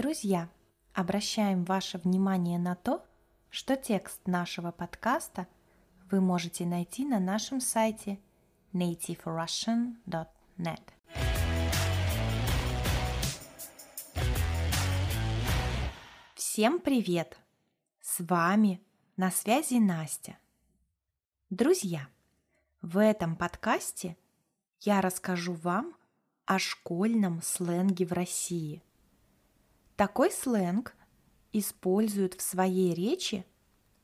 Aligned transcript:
Друзья, 0.00 0.48
обращаем 0.94 1.64
ваше 1.64 1.98
внимание 1.98 2.58
на 2.58 2.74
то, 2.74 3.04
что 3.50 3.76
текст 3.76 4.26
нашего 4.26 4.70
подкаста 4.70 5.46
вы 6.10 6.22
можете 6.22 6.64
найти 6.64 7.04
на 7.04 7.20
нашем 7.20 7.60
сайте 7.60 8.18
nativerussian.net. 8.72 10.80
Всем 16.34 16.80
привет! 16.80 17.38
С 18.00 18.20
вами 18.20 18.80
на 19.18 19.30
связи 19.30 19.80
Настя. 19.80 20.38
Друзья, 21.50 22.08
в 22.80 22.96
этом 22.96 23.36
подкасте 23.36 24.16
я 24.80 25.02
расскажу 25.02 25.52
вам 25.52 25.94
о 26.46 26.58
школьном 26.58 27.42
сленге 27.42 28.06
в 28.06 28.14
России. 28.14 28.82
Такой 30.00 30.30
сленг 30.30 30.96
используют 31.52 32.32
в 32.32 32.40
своей 32.40 32.94
речи 32.94 33.44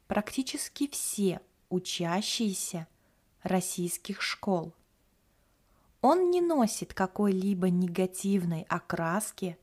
практически 0.08 0.88
все 0.88 1.40
учащиеся 1.70 2.86
российских 3.42 4.20
школ. 4.20 4.74
Он 6.02 6.30
не 6.30 6.42
носит 6.42 6.92
какой-либо 6.92 7.70
негативной 7.70 8.66
окраски 8.68 9.56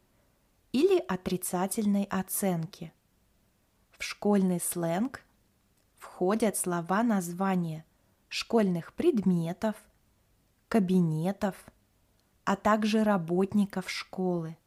или 0.72 0.98
отрицательной 0.98 2.06
оценки. 2.06 2.92
В 3.92 4.04
школьный 4.04 4.60
сленг 4.60 5.22
входят 6.00 6.58
слова 6.58 7.04
названия 7.04 7.86
школьных 8.28 8.94
предметов, 8.94 9.76
кабинетов– 10.68 11.56
а 12.46 12.56
также 12.56 13.04
работников 13.04 13.90
школы. 13.90 14.58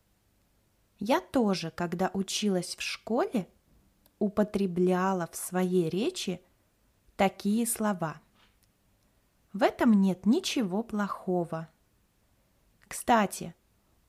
Я 0.99 1.21
тоже, 1.21 1.71
когда 1.71 2.11
училась 2.15 2.77
в 2.77 2.83
школе, 2.83 3.49
употребляла 4.19 5.29
в 5.31 5.37
своей 5.37 5.91
речи 5.91 6.41
такие 7.17 7.67
слова. 7.67 8.21
В 9.53 9.63
этом 9.63 9.93
нет 9.93 10.27
ничего 10.27 10.83
плохого. 10.83 11.69
Кстати, 12.89 13.55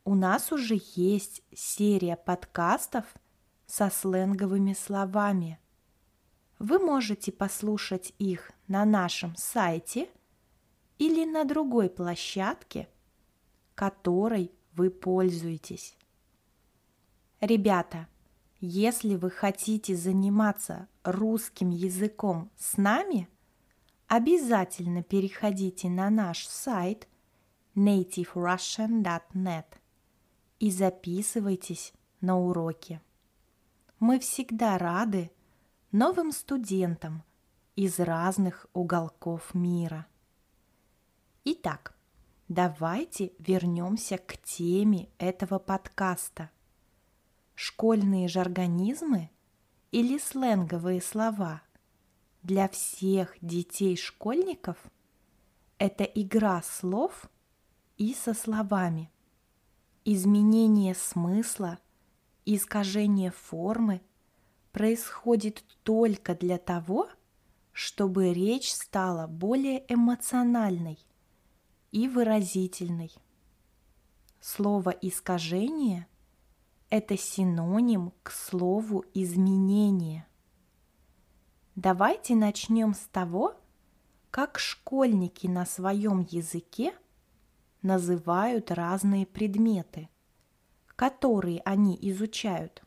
у 0.06 0.16
нас 0.16 0.52
уже 0.52 0.80
есть 0.96 1.44
серия 1.54 2.16
подкастов 2.16 3.06
со 3.66 3.90
сленговыми 3.90 4.74
словами. 4.74 5.60
Вы 6.60 6.80
можете 6.80 7.32
послушать 7.32 8.14
их 8.18 8.52
на 8.68 8.86
нашем 8.86 9.36
сайте 9.36 10.10
или 10.98 11.26
на 11.26 11.44
другой 11.44 11.90
площадке– 11.90 12.90
которой 13.78 14.52
вы 14.74 14.90
пользуетесь. 14.90 15.96
Ребята, 17.40 18.08
если 18.60 19.16
вы 19.16 19.30
хотите 19.30 19.96
заниматься 19.96 20.88
русским 21.04 21.70
языком 21.70 22.50
с 22.58 22.78
нами, 22.78 23.30
обязательно 24.08 25.04
переходите 25.04 25.90
на 25.90 26.10
наш 26.10 26.48
сайт 26.48 27.08
nativerussian.net 27.76 29.66
и 30.60 30.72
записывайтесь 30.72 31.94
на 32.22 32.40
уроки. 32.40 33.02
Мы 34.00 34.20
всегда 34.20 34.78
рады 34.78 35.32
новым 35.92 36.32
студентам 36.32 37.24
из 37.76 38.00
разных 38.00 38.66
уголков 38.74 39.54
мира. 39.54 40.08
Итак, 41.44 41.98
Давайте 42.50 43.34
вернемся 43.40 44.18
к 44.18 44.38
теме 44.38 45.10
этого 45.18 45.60
подкаста. 45.60 46.50
Школьные 47.60 48.28
жаргонизмы 48.28 49.32
или 49.92 50.20
сленговые 50.20 51.02
слова 51.02 51.64
для 52.44 52.70
всех 52.70 53.36
детей-школьников– 53.42 54.78
это 55.80 56.04
игра 56.04 56.62
слов 56.62 57.30
и 57.98 58.14
со 58.14 58.36
словами. 58.36 59.12
Изменение 60.06 60.94
смысла, 60.94 61.80
искажение 62.46 63.32
формы 63.32 64.02
происходит 64.72 65.66
только 65.82 66.36
для 66.36 66.60
того, 66.60 67.10
чтобы 67.72 68.34
речь 68.34 68.72
стала 68.72 69.26
более 69.26 69.84
эмоциональной– 69.92 71.00
и 71.92 72.08
выразительный. 72.08 73.12
Слово 74.40 74.92
«искажение»– 74.92 76.08
это 76.90 77.18
синоним 77.18 78.14
к 78.24 78.32
слову 78.32 79.04
«изменение». 79.14 80.26
Давайте 81.76 82.36
начнем 82.36 82.94
с 82.94 83.08
того, 83.12 83.56
как 84.32 84.58
школьники 84.58 85.48
на 85.48 85.66
своем 85.66 86.26
языке 86.30 86.94
называют 87.82 88.72
разные 88.72 89.26
предметы, 89.26 90.10
которые 90.96 91.62
они 91.66 91.98
изучают. 92.02 92.84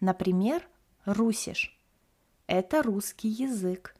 Например, 0.00 0.66
русиш– 1.04 1.78
это 2.46 2.82
русский 2.82 3.28
язык, 3.28 3.94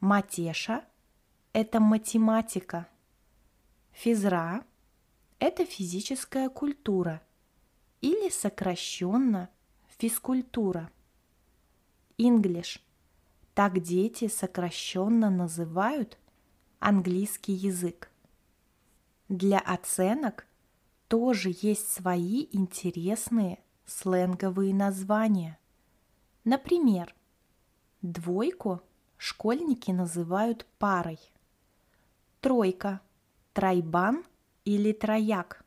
матеша– 0.00 0.84
это 1.52 1.80
математика. 1.80 2.88
Физра– 3.92 4.64
это 5.38 5.64
физическая 5.64 6.50
культура 6.50 7.22
или 8.00 8.28
сокращенно 8.30 9.48
физкультура. 9.98 10.90
English– 12.18 12.80
так 13.54 13.80
дети 13.80 14.28
сокращенно 14.28 15.30
называют 15.30 16.18
английский 16.78 17.54
язык. 17.54 18.10
Для 19.30 19.58
оценок 19.58 20.46
тоже 21.08 21.54
есть 21.62 21.90
свои 21.90 22.48
интересные 22.52 23.58
сленговые 23.86 24.74
названия. 24.74 25.58
Например, 26.44 27.14
двойку 28.02 28.82
школьники 29.16 29.90
называют 29.90 30.66
парой– 30.78 31.18
тройка, 32.40 33.00
тройбан 33.54 34.22
или 34.64 34.92
трояк, 34.92 35.64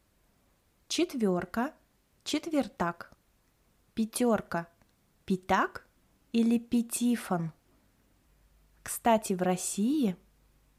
четверка, 0.88 1.74
четвертак, 2.30 3.12
пятерка, 3.96 4.68
пятак 5.26 5.88
или 6.32 6.60
пятифон. 6.60 7.54
Кстати, 8.84 9.34
в 9.34 9.42
России 9.42 10.16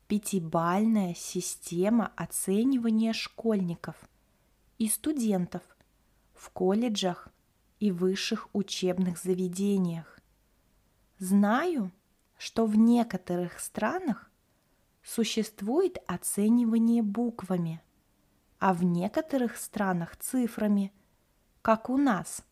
пятибальная 0.06 1.12
система 1.14 2.12
оценивания 2.14 3.12
школьников 3.12 3.96
и 4.78 4.86
студентов 4.86 5.62
в 6.34 6.50
колледжах 6.50 7.26
и 7.80 7.90
высших 7.90 8.48
учебных 8.52 9.18
заведениях. 9.18 10.20
Знаю, 11.18 11.90
что 12.38 12.64
в 12.64 12.76
некоторых 12.76 13.58
странах 13.58 14.30
существует 15.02 15.98
оценивание 16.06 17.02
буквами, 17.02 17.82
а 18.60 18.72
в 18.72 18.84
некоторых 18.84 19.56
странах 19.56 20.16
цифрами, 20.16 20.92
как 21.62 21.90
у 21.90 21.96
нас. 21.96 22.44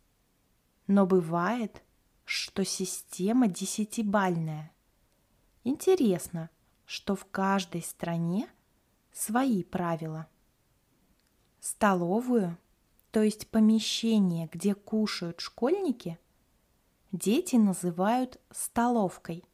Но 0.86 1.06
бывает, 1.06 1.82
что 2.24 2.64
система 2.64 3.48
десятибальная. 3.48 4.72
Интересно, 5.64 6.50
что 6.84 7.14
в 7.14 7.24
каждой 7.26 7.82
стране 7.82 8.48
свои 9.12 9.62
правила. 9.64 10.26
Столовую, 11.60 12.56
то 13.10 13.22
есть 13.22 13.50
помещение, 13.50 14.48
где 14.52 14.74
кушают 14.74 15.40
школьники, 15.40 16.18
дети 17.12 17.56
называют 17.56 18.40
столовкой. 18.50 19.44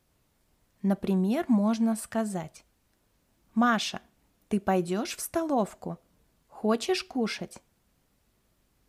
Например, 0.83 1.47
можно 1.49 1.97
сказать 1.97 2.65
«Маша, 3.55 4.03
ты 4.49 4.61
пойдешь 4.61 5.17
в 5.17 5.21
столовку? 5.21 5.99
Хочешь 6.49 7.03
кушать?» 7.05 7.63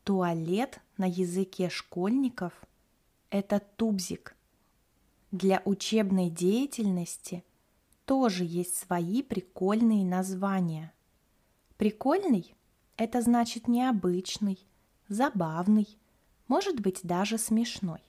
Туалет 0.06 0.82
на 0.98 1.06
языке 1.10 1.68
школьников– 1.68 2.54
это 3.32 3.60
тубзик. 3.60 4.36
Для 5.32 5.64
учебной 5.66 6.30
деятельности 6.30 7.44
тоже 8.06 8.44
есть 8.46 8.78
свои 8.78 9.24
прикольные 9.24 10.06
названия. 10.06 10.94
Прикольный– 11.78 12.56
это 12.98 13.20
значит 13.24 13.68
необычный, 13.68 14.60
забавный, 15.08 15.98
может 16.48 16.80
быть 16.80 17.00
даже 17.02 17.40
смешной. 17.40 18.04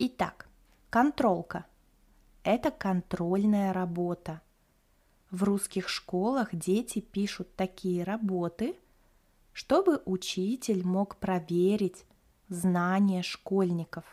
Итак, 0.00 0.48
контролка– 0.90 1.66
это 2.42 2.72
контрольная 2.72 3.72
работа– 3.72 4.42
в 5.30 5.42
русских 5.42 5.88
школах 5.88 6.54
дети 6.54 7.00
пишут 7.00 7.54
такие 7.56 8.04
работы, 8.04 8.76
чтобы 9.56 10.02
учитель 10.04 10.84
мог 10.84 11.16
проверить 11.16 12.04
знания 12.50 13.22
школьников. 13.22 14.04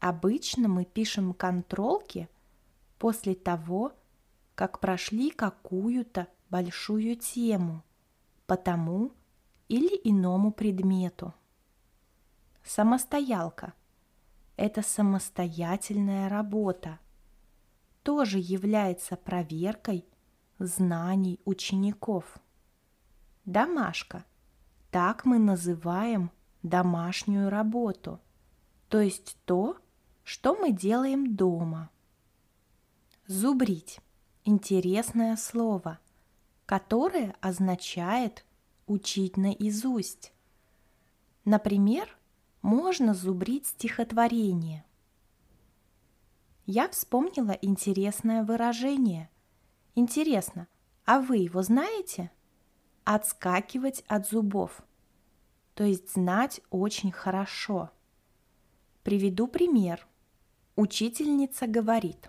Обычно 0.00 0.66
мы 0.66 0.84
пишем 0.84 1.32
контролки 1.32 2.28
после 2.98 3.36
того, 3.36 3.92
как 4.56 4.80
прошли 4.80 5.30
какую-то 5.30 6.26
большую 6.50 7.14
тему 7.14 7.84
по 8.48 8.56
тому 8.56 9.12
или 9.68 9.94
иному 10.02 10.50
предмету. 10.50 11.32
Самостоялка– 12.64 13.74
это 14.56 14.82
самостоятельная 14.82 16.28
работа, 16.28 16.98
тоже 18.02 18.40
является 18.40 19.14
проверкой 19.14 20.04
знаний 20.58 21.38
учеников. 21.44 22.40
Домашка– 23.46 24.24
так 24.90 25.26
мы 25.26 25.38
называем 25.38 26.30
домашнюю 26.62 27.50
работу, 27.50 28.18
то 28.88 28.98
есть 28.98 29.36
то, 29.44 29.76
что 30.24 30.56
мы 30.56 30.72
делаем 30.72 31.36
дома. 31.36 31.90
Зубрить– 33.26 34.00
интересное 34.44 35.36
слово, 35.36 35.98
которое 36.64 37.36
означает 37.42 38.46
учить 38.86 39.36
наизусть. 39.36 40.32
Например, 41.44 42.08
можно 42.62 43.12
зубрить 43.12 43.66
стихотворение. 43.66 44.82
Я 46.64 46.88
вспомнила 46.88 47.52
интересное 47.52 48.42
выражение. 48.44 49.28
Интересно, 49.94 50.68
а 51.04 51.20
вы 51.20 51.36
его 51.36 51.62
знаете? 51.62 52.30
Отскакивать 53.06 54.04
от 54.08 54.28
зубов. 54.28 54.82
То 55.74 55.84
есть 55.84 56.12
знать 56.12 56.60
очень 56.70 57.12
хорошо. 57.12 57.90
Приведу 59.04 59.46
пример. 59.46 60.04
Учительница 60.74 61.68
говорит. 61.68 62.28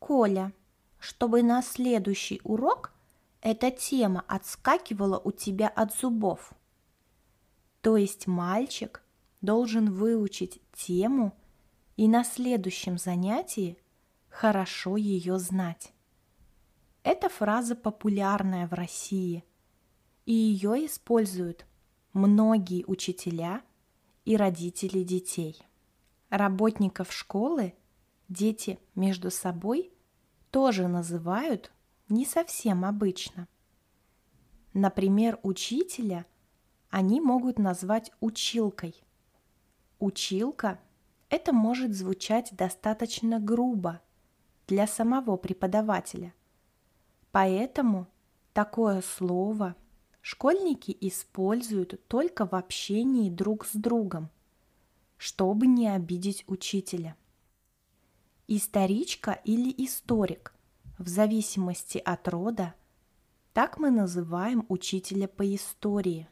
Коля, 0.00 0.52
чтобы 0.98 1.44
на 1.44 1.62
следующий 1.62 2.40
урок 2.42 2.92
эта 3.40 3.70
тема 3.70 4.24
отскакивала 4.26 5.20
у 5.20 5.30
тебя 5.30 5.68
от 5.68 5.94
зубов. 5.94 6.52
То 7.80 7.96
есть 7.96 8.26
мальчик 8.26 9.04
должен 9.42 9.92
выучить 9.92 10.60
тему 10.72 11.38
и 11.96 12.08
на 12.08 12.24
следующем 12.24 12.98
занятии 12.98 13.78
хорошо 14.28 14.96
ее 14.96 15.38
знать. 15.38 15.92
Эта 17.04 17.28
фраза 17.28 17.76
популярная 17.76 18.66
в 18.66 18.72
России, 18.72 19.44
и 20.28 20.34
ее 20.34 20.84
используют 20.84 21.64
многие 22.12 22.84
учителя 22.84 23.62
и 24.26 24.36
родители 24.36 25.02
детей. 25.02 25.58
Работников 26.28 27.10
школы 27.14 27.72
дети 28.28 28.78
между 28.94 29.30
собой 29.30 29.90
тоже 30.50 30.86
называют 30.86 31.72
не 32.10 32.26
совсем 32.26 32.84
обычно. 32.84 33.48
Например, 34.74 35.40
учителя 35.42 36.26
они 36.90 37.22
могут 37.22 37.58
назвать 37.58 38.12
училкой. 38.20 39.02
Училка– 39.98 40.78
это 41.30 41.54
может 41.54 41.94
звучать 41.94 42.50
достаточно 42.52 43.40
грубо 43.40 44.02
для 44.66 44.86
самого 44.86 45.38
преподавателя. 45.38 46.34
Поэтому 47.32 48.08
такое 48.52 49.00
слово 49.00 49.74
школьники 50.30 50.94
используют 51.00 52.06
только 52.06 52.44
в 52.44 52.54
общении 52.54 53.30
друг 53.30 53.64
с 53.64 53.72
другом– 53.72 54.28
чтобы 55.16 55.66
не 55.66 55.88
обидеть 55.88 56.44
учителя. 56.46 57.16
Историчка 58.46 59.40
или 59.44 59.74
историк, 59.86 60.54
в 60.98 61.08
зависимости 61.08 61.96
от 61.96 62.28
рода, 62.28 62.74
так 63.54 63.78
мы 63.78 63.90
называем 63.90 64.66
учителя 64.68 65.28
по 65.28 65.42
истории. 65.54 66.28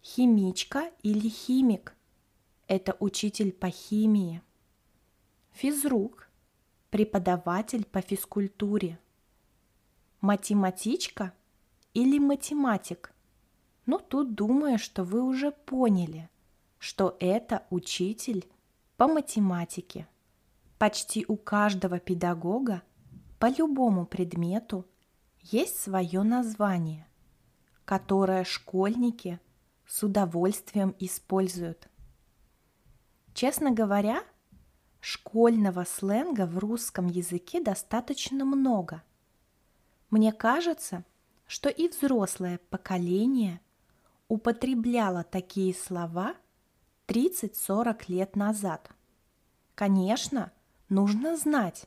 Химичка 0.00 0.92
или 1.02 1.28
химик– 1.28 1.92
это 2.68 2.96
учитель 3.00 3.50
по 3.50 3.68
химии. 3.68 4.42
Физрук– 5.50 6.30
преподаватель 6.90 7.84
по 7.84 8.00
физкультуре. 8.00 9.00
Математичка 10.20 11.34
или 11.96 12.18
математик– 12.18 13.12
ну, 13.86 14.00
тут 14.00 14.34
думаю, 14.34 14.78
что 14.78 15.04
вы 15.04 15.22
уже 15.22 15.52
поняли– 15.52 16.28
что 16.78 17.16
это 17.20 17.66
учитель 17.70 18.48
по 18.96 19.08
математике. 19.08 20.06
Почти 20.78 21.24
у 21.26 21.36
каждого 21.36 21.98
педагога 21.98 22.82
по 23.38 23.46
любому 23.46 24.06
предмету 24.06 24.86
есть 25.40 25.80
свое 25.80 26.22
название, 26.22 27.06
которое 27.84 28.44
школьники 28.44 29.40
с 29.86 30.02
удовольствием 30.02 30.94
используют. 30.98 31.88
Честно 33.32 33.70
говоря, 33.70 34.22
школьного 35.00 35.84
сленга 35.84 36.46
в 36.46 36.58
русском 36.58 37.06
языке 37.06 37.62
достаточно 37.62 38.44
много. 38.44 39.02
Мне 40.10 40.32
кажется, 40.32 41.04
что 41.46 41.68
и 41.68 41.88
взрослое 41.88 42.60
поколение 42.70 43.60
употребляло 44.28 45.24
такие 45.24 45.74
слова– 45.74 46.34
30-40 47.06 48.04
лет 48.08 48.36
назад. 48.36 48.90
Конечно, 49.74 50.52
нужно 50.88 51.36
знать, 51.36 51.86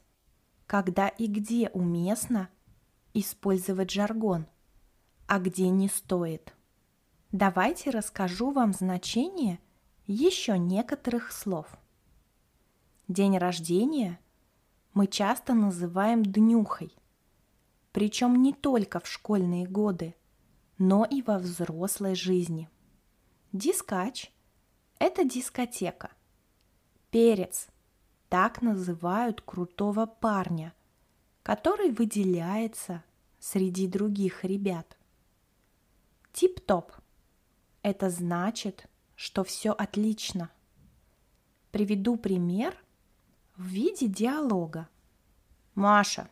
когда 0.66 1.08
и 1.10 1.28
где 1.28 1.70
уместно 1.70 2.50
использовать 3.14 3.92
жаргон, 3.92 4.48
а 5.28 5.40
где 5.40 5.70
не 5.70 5.90
стоит. 5.90 6.54
Давайте 7.32 7.90
расскажу 7.90 8.52
вам 8.52 8.74
значение 8.74 9.60
еще 10.08 10.58
некоторых 10.58 11.32
слов. 11.32 11.68
День 13.08 13.38
рождения 13.38 14.20
мы 14.94 15.08
часто 15.08 15.54
называем 15.54 16.24
днюхой, 16.24 16.96
причем 17.92 18.42
не 18.42 18.54
только 18.54 19.00
в 19.00 19.08
школьные 19.08 19.66
годы, 19.66 20.16
но 20.78 21.06
и 21.06 21.22
во 21.22 21.38
взрослой 21.40 22.16
жизни. 22.16 22.70
Дискач– 23.52 24.32
это 25.00 25.24
дискотека. 25.24 26.12
Перец. 27.10 27.68
Так 28.30 28.62
называют 28.62 29.42
крутого 29.42 30.06
парня, 30.06 30.76
который 31.42 31.90
выделяется 31.90 33.04
среди 33.40 33.88
других 33.88 34.44
ребят. 34.44 34.98
Тип-топ. 36.32 36.92
Это 37.82 38.12
значит, 38.12 38.88
что 39.16 39.44
все 39.44 39.72
отлично. 39.72 40.52
Приведу 41.72 42.18
пример 42.18 42.78
в 43.58 43.64
виде 43.64 44.08
диалога. 44.08 44.88
Маша, 45.74 46.30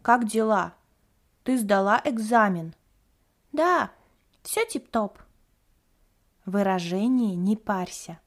как 0.00 0.26
дела? 0.26 0.74
Ты 1.44 1.58
сдала 1.58 2.00
экзамен? 2.04 2.74
Да, 3.52 3.92
все 4.42 4.64
тип-топ. 4.64 5.18
Выражение 6.46 7.36
«не 7.36 7.54
парься» 7.54 8.18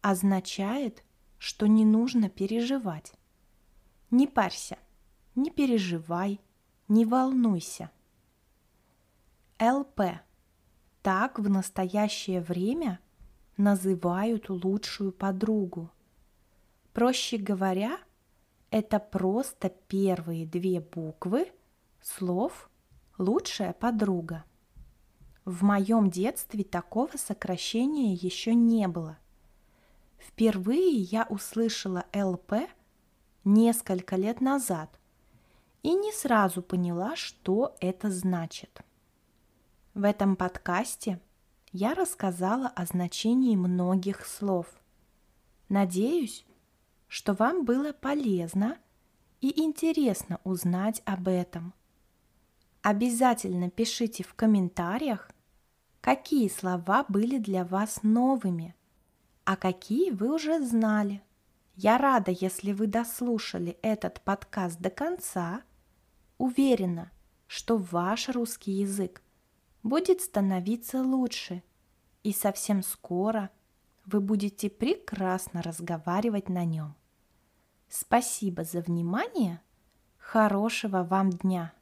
означает, 0.00 1.04
что 1.38 1.66
не 1.66 1.84
нужно 1.84 2.30
переживать. 2.30 3.12
Не 4.10 4.26
парься, 4.26 4.78
не 5.34 5.50
переживай, 5.50 6.40
не 6.88 7.04
волнуйся. 7.04 7.90
ЛП. 9.60 10.00
Так 11.02 11.38
в 11.38 11.50
настоящее 11.50 12.40
время 12.40 13.00
называют 13.58 14.48
лучшую 14.48 15.12
подругу. 15.12 15.90
Проще 16.94 17.36
говоря, 17.36 17.98
это 18.70 18.98
просто 18.98 19.68
первые 19.68 20.46
две 20.46 20.80
буквы 20.80 21.52
слов 22.06 22.70
«лучшая 23.18 23.72
подруга». 23.72 24.44
В 25.44 25.62
моем 25.64 26.08
детстве 26.08 26.62
такого 26.62 27.16
сокращения 27.16 28.14
еще 28.14 28.54
не 28.54 28.86
было. 28.86 29.18
Впервые 30.16 30.92
я 30.92 31.26
услышала 31.28 32.06
ЛП 32.14 32.68
несколько 33.44 34.16
лет 34.16 34.40
назад 34.40 35.00
и 35.82 35.94
не 35.94 36.12
сразу 36.12 36.62
поняла, 36.62 37.16
что 37.16 37.76
это 37.80 38.10
значит. 38.10 38.82
В 39.94 40.04
этом 40.04 40.36
подкасте 40.36 41.20
я 41.72 41.94
рассказала 41.94 42.68
о 42.68 42.86
значении 42.86 43.56
многих 43.56 44.24
слов. 44.26 44.66
Надеюсь, 45.68 46.46
что 47.08 47.34
вам 47.34 47.64
было 47.64 47.92
полезно 47.92 48.78
и 49.40 49.60
интересно 49.60 50.40
узнать 50.44 51.02
об 51.04 51.28
этом. 51.28 51.74
Обязательно 52.88 53.68
пишите 53.68 54.22
в 54.22 54.34
комментариях, 54.34 55.28
какие 56.00 56.48
слова 56.48 57.04
были 57.08 57.36
для 57.38 57.64
вас 57.64 58.04
новыми, 58.04 58.76
а 59.42 59.56
какие 59.56 60.12
вы 60.12 60.32
уже 60.32 60.64
знали. 60.64 61.20
Я 61.74 61.98
рада, 61.98 62.30
если 62.30 62.70
вы 62.70 62.86
дослушали 62.86 63.76
этот 63.82 64.20
подкаст 64.20 64.78
до 64.78 64.90
конца. 64.90 65.62
Уверена, 66.38 67.10
что 67.48 67.76
ваш 67.76 68.28
русский 68.28 68.70
язык 68.70 69.20
будет 69.82 70.20
становиться 70.20 71.02
лучше, 71.02 71.64
и 72.22 72.32
совсем 72.32 72.84
скоро 72.84 73.50
вы 74.04 74.20
будете 74.20 74.70
прекрасно 74.70 75.60
разговаривать 75.60 76.48
на 76.48 76.64
нем. 76.64 76.94
Спасибо 77.88 78.62
за 78.62 78.80
внимание. 78.80 79.60
Хорошего 80.18 81.02
вам 81.02 81.30
дня! 81.30 81.72